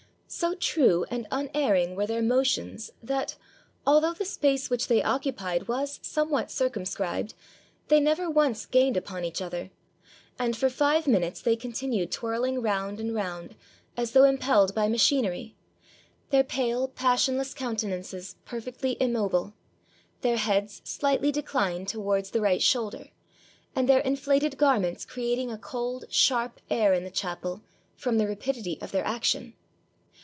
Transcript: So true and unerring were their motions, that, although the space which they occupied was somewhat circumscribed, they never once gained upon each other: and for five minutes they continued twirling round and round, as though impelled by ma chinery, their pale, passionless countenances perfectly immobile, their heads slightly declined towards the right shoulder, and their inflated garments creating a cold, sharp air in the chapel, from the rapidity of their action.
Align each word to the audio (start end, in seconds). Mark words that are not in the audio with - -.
So 0.33 0.55
true 0.55 1.05
and 1.09 1.27
unerring 1.29 1.93
were 1.97 2.07
their 2.07 2.21
motions, 2.21 2.91
that, 3.03 3.35
although 3.85 4.13
the 4.13 4.23
space 4.23 4.69
which 4.69 4.87
they 4.87 5.03
occupied 5.03 5.67
was 5.67 5.99
somewhat 6.01 6.49
circumscribed, 6.49 7.33
they 7.89 7.99
never 7.99 8.29
once 8.29 8.65
gained 8.65 8.95
upon 8.95 9.25
each 9.25 9.41
other: 9.41 9.71
and 10.39 10.55
for 10.55 10.69
five 10.69 11.05
minutes 11.05 11.41
they 11.41 11.57
continued 11.57 12.13
twirling 12.13 12.61
round 12.61 13.01
and 13.01 13.13
round, 13.13 13.57
as 13.97 14.13
though 14.13 14.23
impelled 14.23 14.73
by 14.73 14.87
ma 14.87 14.95
chinery, 14.95 15.57
their 16.29 16.45
pale, 16.45 16.87
passionless 16.87 17.53
countenances 17.53 18.37
perfectly 18.45 18.95
immobile, 19.01 19.53
their 20.21 20.37
heads 20.37 20.81
slightly 20.85 21.33
declined 21.33 21.89
towards 21.89 22.31
the 22.31 22.39
right 22.39 22.61
shoulder, 22.63 23.09
and 23.75 23.89
their 23.89 23.99
inflated 23.99 24.57
garments 24.57 25.05
creating 25.05 25.51
a 25.51 25.57
cold, 25.57 26.05
sharp 26.09 26.61
air 26.69 26.93
in 26.93 27.03
the 27.03 27.11
chapel, 27.11 27.61
from 27.97 28.17
the 28.17 28.25
rapidity 28.27 28.79
of 28.79 28.93
their 28.93 29.03
action. 29.03 29.55